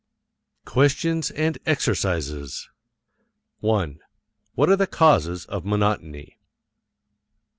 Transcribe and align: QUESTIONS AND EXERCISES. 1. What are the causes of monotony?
QUESTIONS 0.65 1.29
AND 1.29 1.59
EXERCISES. 1.67 2.67
1. 3.59 3.99
What 4.55 4.69
are 4.71 4.75
the 4.75 4.87
causes 4.87 5.45
of 5.45 5.63
monotony? 5.63 6.39